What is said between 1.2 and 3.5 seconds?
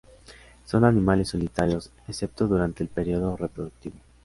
solitarios, excepto durante el período